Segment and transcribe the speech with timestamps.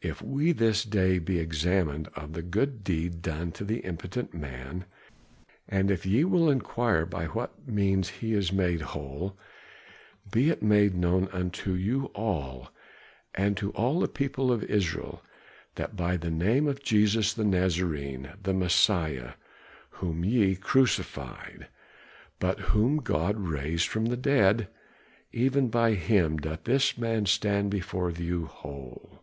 [0.00, 4.86] "If we this day be examined of the good deed done to the impotent man,
[5.68, 9.36] and if ye will inquire by what means he is made whole,
[10.30, 12.70] be it known unto you all
[13.34, 15.20] and to all the people of Israel,
[15.74, 19.32] that by the name of Jesus the Nazarene, the Messiah,
[19.90, 21.66] whom ye crucified
[22.38, 24.68] but whom God raised from the dead,
[25.32, 29.22] even by him doth this man stand here before you whole.